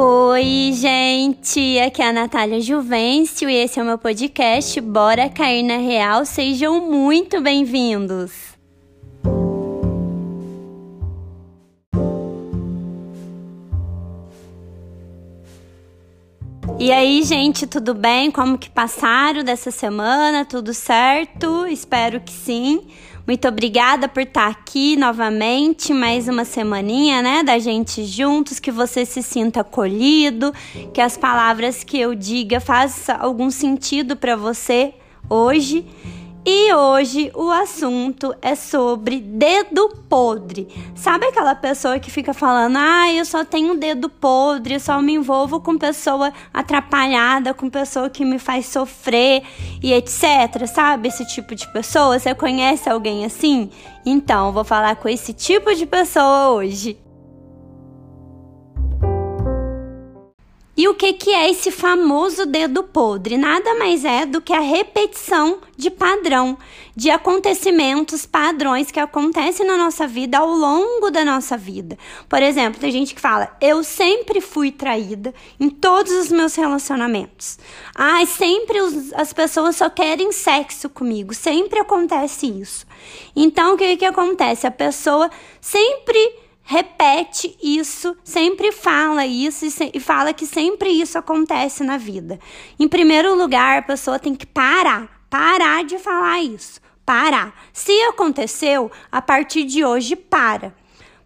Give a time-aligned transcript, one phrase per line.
[0.00, 1.76] Oi, gente!
[1.80, 6.24] Aqui é a Natália Juvencio e esse é o meu podcast Bora Cair na Real.
[6.24, 8.57] Sejam muito bem-vindos!
[16.88, 18.30] E aí, gente, tudo bem?
[18.30, 20.46] Como que passaram dessa semana?
[20.46, 21.66] Tudo certo?
[21.66, 22.80] Espero que sim.
[23.26, 29.04] Muito obrigada por estar aqui novamente, mais uma semaninha, né, da gente juntos, que você
[29.04, 30.50] se sinta acolhido,
[30.94, 34.94] que as palavras que eu diga façam algum sentido para você
[35.28, 35.84] hoje.
[36.44, 40.68] E hoje o assunto é sobre dedo podre.
[40.94, 45.14] Sabe aquela pessoa que fica falando: "Ah, eu só tenho dedo podre, eu só me
[45.14, 49.42] envolvo com pessoa atrapalhada, com pessoa que me faz sofrer
[49.82, 50.66] e etc".
[50.66, 52.18] Sabe esse tipo de pessoa?
[52.18, 53.70] Você conhece alguém assim?
[54.06, 56.98] Então, vou falar com esse tipo de pessoa hoje.
[60.78, 63.36] E o que, que é esse famoso dedo podre?
[63.36, 66.56] Nada mais é do que a repetição de padrão,
[66.94, 71.98] de acontecimentos, padrões que acontecem na nossa vida ao longo da nossa vida.
[72.28, 77.58] Por exemplo, tem gente que fala: Eu sempre fui traída em todos os meus relacionamentos.
[77.92, 82.86] Ai, sempre os, as pessoas só querem sexo comigo, sempre acontece isso.
[83.34, 84.64] Então, o que, que acontece?
[84.64, 85.28] A pessoa
[85.60, 91.96] sempre repete isso, sempre fala isso e, se, e, fala que sempre isso acontece na
[91.96, 92.38] vida.
[92.78, 97.58] Em primeiro lugar, a pessoa tem que parar, parar de falar isso, parar.
[97.72, 100.74] Se aconteceu, a partir de hoje para.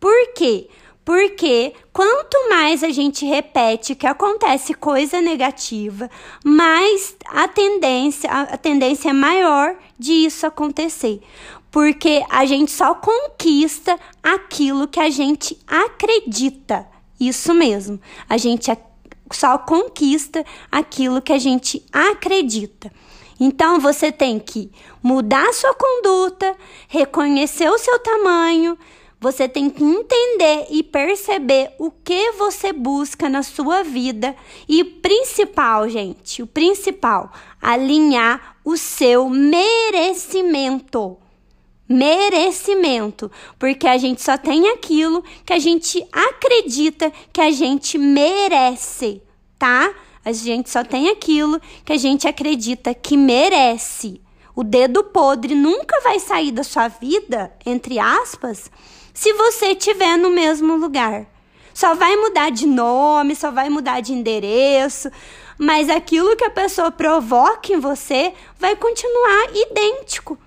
[0.00, 0.70] Por quê?
[0.70, 0.70] Porque
[1.92, 6.10] quanto mais a gente repete que acontece coisa negativa,
[6.44, 11.20] mais a tendência, a tendência é maior de isso acontecer
[11.70, 16.86] porque a gente só conquista aquilo que a gente acredita.
[17.20, 18.70] Isso mesmo, a gente
[19.30, 22.90] só conquista aquilo que a gente acredita.
[23.38, 26.56] Então você tem que mudar sua conduta,
[26.88, 28.78] reconhecer o seu tamanho,
[29.26, 34.36] você tem que entender e perceber o que você busca na sua vida
[34.68, 41.18] e principal, gente, o principal, alinhar o seu merecimento
[41.88, 49.22] merecimento, porque a gente só tem aquilo que a gente acredita que a gente merece,
[49.56, 49.94] tá?
[50.24, 54.20] A gente só tem aquilo que a gente acredita que merece.
[54.58, 58.70] O dedo podre nunca vai sair da sua vida, entre aspas,
[59.12, 61.26] se você estiver no mesmo lugar.
[61.74, 65.10] Só vai mudar de nome, só vai mudar de endereço,
[65.58, 70.38] mas aquilo que a pessoa provoca em você vai continuar idêntico.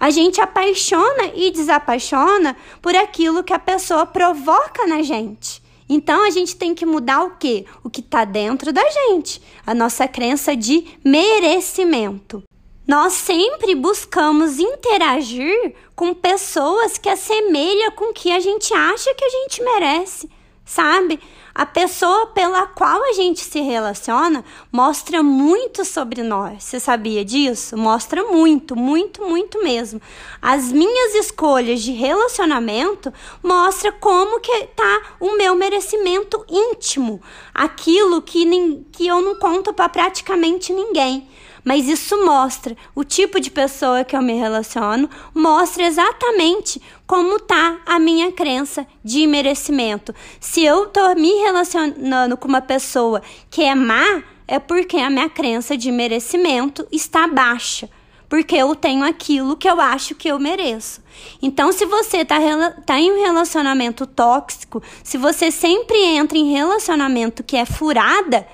[0.00, 5.62] A gente apaixona e desapaixona por aquilo que a pessoa provoca na gente.
[5.86, 7.66] Então a gente tem que mudar o quê?
[7.84, 12.42] O que está dentro da gente, a nossa crença de merecimento.
[12.86, 19.24] Nós sempre buscamos interagir com pessoas que assemelham com o que a gente acha que
[19.24, 20.30] a gente merece,
[20.64, 21.18] sabe?
[21.52, 26.62] A pessoa pela qual a gente se relaciona mostra muito sobre nós.
[26.62, 27.76] Você sabia disso?
[27.76, 30.00] Mostra muito, muito, muito mesmo.
[30.40, 37.20] As minhas escolhas de relacionamento mostra como que tá o meu merecimento íntimo,
[37.52, 38.46] aquilo que,
[38.92, 41.26] que eu não conto para praticamente ninguém
[41.66, 47.80] mas isso mostra o tipo de pessoa que eu me relaciono, mostra exatamente como tá
[47.84, 50.14] a minha crença de merecimento.
[50.38, 55.28] Se eu tô me relacionando com uma pessoa que é má, é porque a minha
[55.28, 57.90] crença de merecimento está baixa
[58.28, 61.00] porque eu tenho aquilo que eu acho que eu mereço.
[61.40, 62.38] Então, se você está
[62.84, 68.46] tá em um relacionamento tóxico, se você sempre entra em relacionamento que é furada,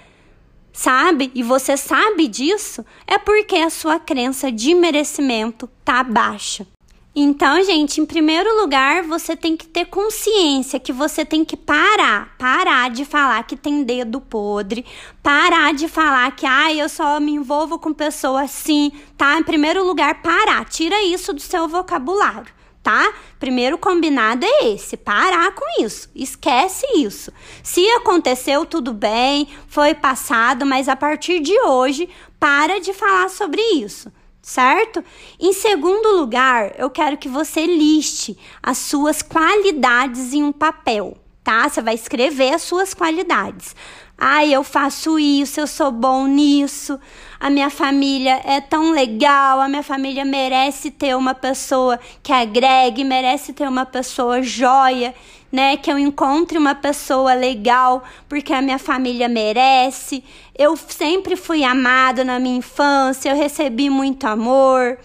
[0.73, 1.31] sabe?
[1.35, 6.67] E você sabe disso, é porque a sua crença de merecimento tá baixa.
[7.15, 12.35] Então, gente, em primeiro lugar, você tem que ter consciência que você tem que parar,
[12.39, 14.83] parar de falar que tem dedo podre,
[15.23, 19.39] parar de falar que ah, eu só me envolvo com pessoas assim, tá?
[19.39, 23.13] Em primeiro lugar, parar, tira isso do seu vocabulário tá?
[23.39, 27.33] Primeiro combinado é esse, parar com isso, esquece isso.
[27.63, 32.09] Se aconteceu, tudo bem, foi passado, mas a partir de hoje,
[32.41, 35.03] para de falar sobre isso, certo?
[35.39, 41.22] Em segundo lugar, eu quero que você liste as suas qualidades em um papel.
[41.43, 41.69] Tá?
[41.69, 43.75] Você vai escrever as suas qualidades.
[44.17, 46.99] Ai, eu faço isso, eu sou bom nisso.
[47.41, 53.03] A minha família é tão legal, a minha família merece ter uma pessoa que agregue,
[53.03, 55.13] merece ter uma pessoa joia,
[55.51, 55.77] né?
[55.77, 60.23] Que eu encontre uma pessoa legal, porque a minha família merece.
[60.57, 64.99] Eu sempre fui amado na minha infância, eu recebi muito amor.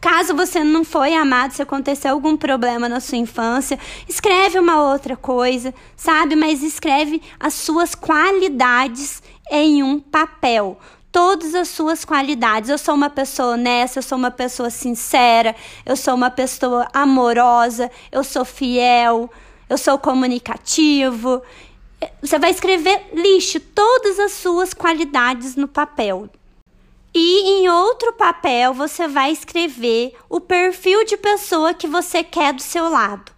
[0.00, 5.14] Caso você não foi amado, se aconteceu algum problema na sua infância, escreve uma outra
[5.14, 6.34] coisa, sabe?
[6.34, 10.78] Mas escreve as suas qualidades em um papel.
[11.12, 12.70] Todas as suas qualidades.
[12.70, 15.54] Eu sou uma pessoa honesta, eu sou uma pessoa sincera,
[15.84, 19.28] eu sou uma pessoa amorosa, eu sou fiel,
[19.68, 21.42] eu sou comunicativo.
[22.22, 26.30] Você vai escrever, lixe todas as suas qualidades no papel.
[27.12, 32.62] E em outro papel você vai escrever o perfil de pessoa que você quer do
[32.62, 33.32] seu lado.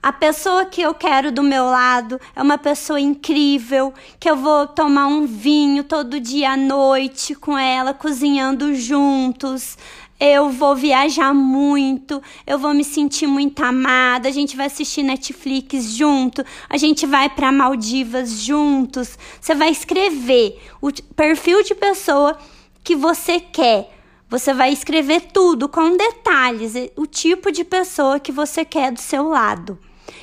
[0.00, 4.66] A pessoa que eu quero do meu lado é uma pessoa incrível, que eu vou
[4.66, 9.76] tomar um vinho todo dia à noite com ela, cozinhando juntos.
[10.20, 14.28] Eu vou viajar muito, eu vou me sentir muito amada.
[14.28, 19.18] A gente vai assistir Netflix junto, a gente vai para Maldivas juntos.
[19.40, 22.38] Você vai escrever o perfil de pessoa
[22.88, 23.94] que você quer.
[24.30, 29.28] Você vai escrever tudo com detalhes, o tipo de pessoa que você quer do seu
[29.28, 29.78] lado.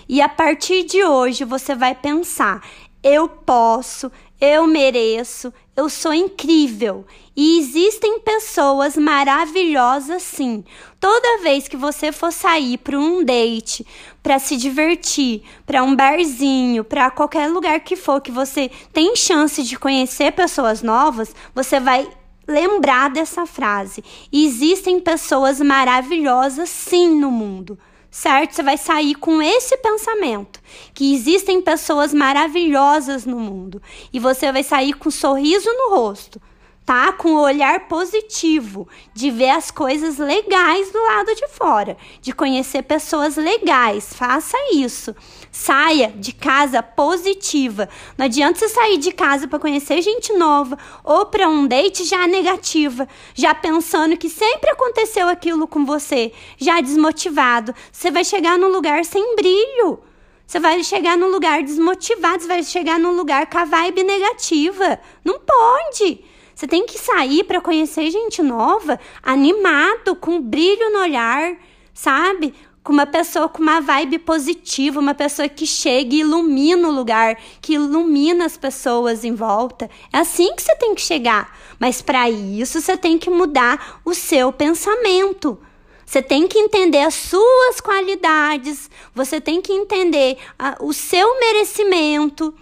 [0.09, 2.67] E a partir de hoje você vai pensar:
[3.03, 7.05] eu posso, eu mereço, eu sou incrível.
[7.35, 10.63] E existem pessoas maravilhosas sim.
[10.99, 13.85] Toda vez que você for sair para um date,
[14.23, 19.61] para se divertir, para um barzinho, para qualquer lugar que for que você tem chance
[19.61, 22.09] de conhecer pessoas novas, você vai
[22.47, 24.03] lembrar dessa frase.
[24.31, 27.77] Existem pessoas maravilhosas sim no mundo.
[28.09, 28.55] Certo?
[28.55, 30.61] Você vai sair com esse pensamento
[30.93, 33.81] que existem pessoas maravilhosas no mundo
[34.13, 36.41] e você vai sair com um sorriso no rosto,
[36.85, 37.11] tá?
[37.11, 42.83] Com o olhar positivo, de ver as coisas legais do lado de fora, de conhecer
[42.83, 44.13] pessoas legais.
[44.13, 45.15] Faça isso.
[45.51, 47.89] Saia de casa positiva.
[48.17, 52.27] Não adianta você sair de casa para conhecer gente nova ou para um date já
[52.27, 57.73] negativa, já pensando que sempre aconteceu aquilo com você, já desmotivado.
[57.91, 59.99] Você vai chegar num lugar sem brilho.
[60.45, 64.99] Você vai chegar num lugar desmotivado, você vai chegar num lugar com a vibe negativa.
[65.23, 66.23] Não pode.
[66.55, 71.57] Você tem que sair para conhecer gente nova, animado, com brilho no olhar,
[71.93, 72.53] sabe?
[72.81, 77.37] Com uma pessoa com uma vibe positiva, uma pessoa que chega e ilumina o lugar,
[77.59, 79.89] que ilumina as pessoas em volta.
[80.13, 81.57] É assim que você tem que chegar.
[81.77, 85.59] Mas para isso você tem que mudar o seu pensamento.
[86.05, 92.53] Você tem que entender as suas qualidades, você tem que entender a, o seu merecimento.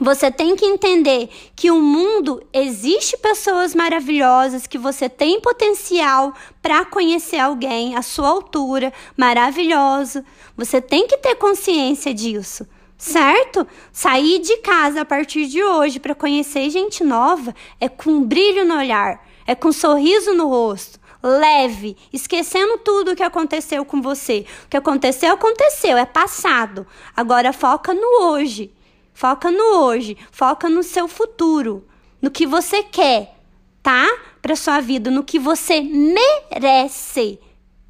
[0.00, 6.32] Você tem que entender que o mundo existe pessoas maravilhosas, que você tem potencial
[6.62, 10.24] para conhecer alguém à sua altura, maravilhoso.
[10.56, 12.66] Você tem que ter consciência disso,
[12.96, 13.66] certo?
[13.92, 18.64] Sair de casa a partir de hoje para conhecer gente nova é com um brilho
[18.64, 24.00] no olhar, é com um sorriso no rosto leve, esquecendo tudo o que aconteceu com
[24.00, 24.46] você.
[24.64, 26.86] O que aconteceu, aconteceu, é passado.
[27.14, 28.72] Agora foca no hoje.
[29.12, 31.86] Foca no hoje, foca no seu futuro,
[32.20, 33.36] no que você quer,
[33.82, 34.06] tá?
[34.40, 37.38] Para sua vida, no que você merece.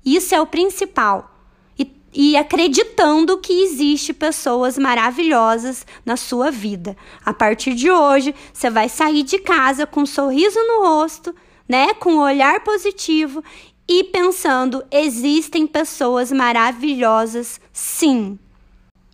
[0.04, 1.30] Isso é o principal.
[1.78, 6.96] E, e acreditando que existe pessoas maravilhosas na sua vida.
[7.24, 11.34] A partir de hoje, você vai sair de casa com um sorriso no rosto,
[11.68, 11.94] né?
[11.94, 13.44] Com um olhar positivo
[13.88, 18.38] e pensando: existem pessoas maravilhosas, sim.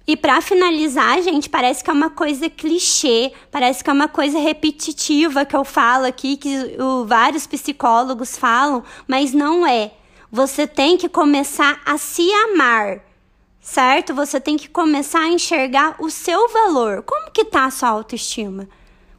[0.06, 4.38] E para finalizar, gente, parece que é uma coisa clichê, parece que é uma coisa
[4.38, 9.92] repetitiva que eu falo aqui, que o, vários psicólogos falam, mas não é.
[10.30, 13.00] Você tem que começar a se amar,
[13.60, 14.14] certo?
[14.14, 17.02] Você tem que começar a enxergar o seu valor.
[17.02, 18.68] Como que tá a sua autoestima?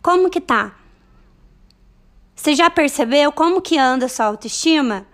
[0.01, 0.73] Como que tá?
[2.33, 5.05] Você já percebeu como que anda a sua autoestima?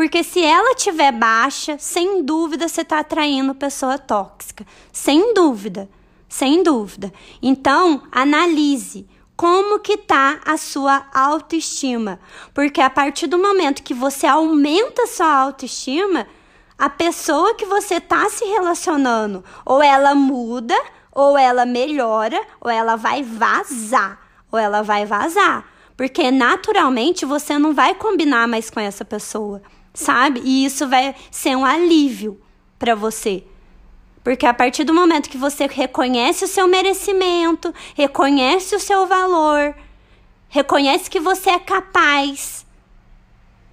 [0.00, 4.64] Porque se ela tiver baixa, sem dúvida você está atraindo pessoa tóxica.
[4.90, 5.90] Sem dúvida.
[6.26, 7.12] Sem dúvida.
[7.42, 12.18] Então, analise como que tá a sua autoestima.
[12.54, 16.26] Porque a partir do momento que você aumenta a sua autoestima,
[16.78, 22.96] a pessoa que você está se relacionando, ou ela muda, ou ela melhora, ou ela
[22.96, 24.18] vai vazar,
[24.50, 25.62] ou ela vai vazar.
[25.94, 29.60] Porque naturalmente você não vai combinar mais com essa pessoa
[29.92, 30.40] sabe?
[30.44, 32.40] E isso vai ser um alívio
[32.78, 33.44] para você.
[34.22, 39.74] Porque a partir do momento que você reconhece o seu merecimento, reconhece o seu valor,
[40.48, 42.66] reconhece que você é capaz,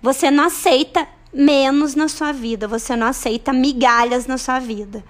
[0.02, 5.04] você não aceita menos na sua vida, você não aceita migalhas na sua vida.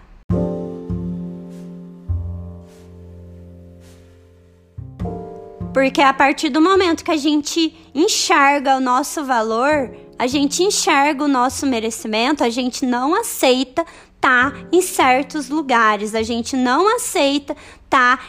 [5.72, 11.24] Porque a partir do momento que a gente enxerga o nosso valor, a gente enxerga
[11.24, 13.86] o nosso merecimento, a gente não aceita
[14.20, 17.56] tá em certos lugares, a gente não aceita
[17.90, 18.20] tá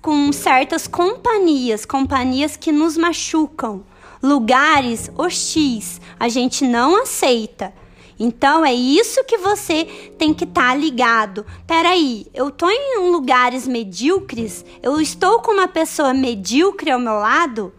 [0.00, 3.82] com certas companhias, companhias que nos machucam,
[4.22, 7.72] lugares hostis, a gente não aceita.
[8.18, 9.84] Então é isso que você
[10.16, 11.44] tem que estar tá ligado.
[11.66, 14.64] Peraí, eu tô em lugares medíocres?
[14.80, 17.72] Eu estou com uma pessoa medíocre ao meu lado?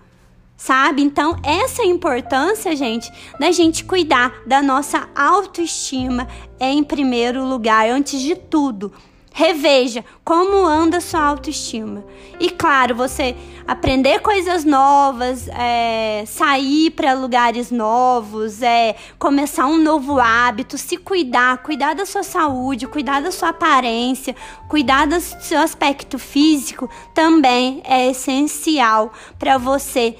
[0.64, 1.02] Sabe?
[1.02, 6.26] Então, essa é a importância, gente, da gente cuidar da nossa autoestima
[6.58, 8.90] em primeiro lugar, antes de tudo.
[9.36, 12.06] Reveja como anda sua autoestima.
[12.40, 13.36] E claro, você
[13.68, 21.64] aprender coisas novas, é, sair para lugares novos, é, começar um novo hábito, se cuidar,
[21.64, 24.36] cuidar da sua saúde, cuidar da sua aparência,
[24.70, 30.16] cuidar do seu aspecto físico também é essencial para você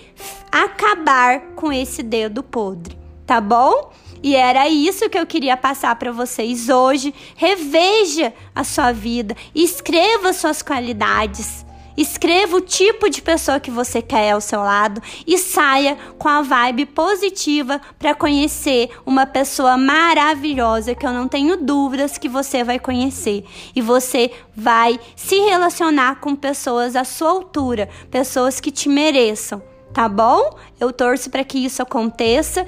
[0.52, 3.92] acabar com esse dedo podre, tá bom?
[4.24, 7.14] E era isso que eu queria passar para vocês hoje.
[7.36, 11.66] Reveja a sua vida, escreva suas qualidades.
[11.96, 16.42] Escreva o tipo de pessoa que você quer ao seu lado e saia com a
[16.42, 22.80] vibe positiva para conhecer uma pessoa maravilhosa que eu não tenho dúvidas que você vai
[22.80, 23.46] conhecer.
[23.76, 29.62] E você vai se relacionar com pessoas à sua altura, pessoas que te mereçam,
[29.94, 30.58] tá bom?
[30.80, 32.66] Eu torço para que isso aconteça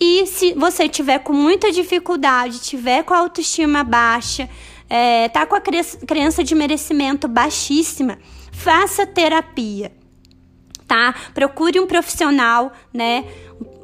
[0.00, 4.48] e se você tiver com muita dificuldade, tiver com a autoestima baixa,
[4.88, 8.18] é, tá com a crença de merecimento baixíssima,
[8.52, 9.92] faça terapia,
[10.86, 11.14] tá?
[11.34, 13.24] Procure um profissional, né?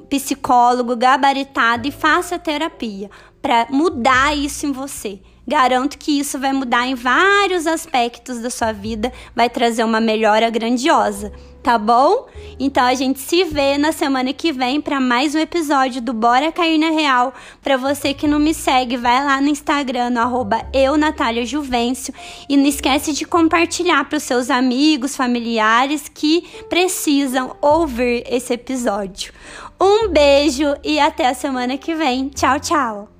[0.08, 3.10] Psicólogo gabaritado e faça terapia
[3.42, 5.20] para mudar isso em você.
[5.46, 10.48] Garanto que isso vai mudar em vários aspectos da sua vida, vai trazer uma melhora
[10.48, 11.32] grandiosa,
[11.64, 12.26] tá bom?
[12.60, 16.52] Então a gente se vê na semana que vem para mais um episódio do Bora
[16.52, 17.32] Cair na Real.
[17.62, 22.12] Para você que não me segue, vai lá no Instagram, no arroba eu, Natália Juvencio,
[22.50, 29.32] e não esquece de compartilhar para os seus amigos, familiares que precisam ouvir esse episódio.
[29.80, 32.28] Um beijo e até a semana que vem.
[32.28, 33.13] Tchau, tchau!